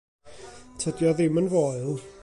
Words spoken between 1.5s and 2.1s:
foel.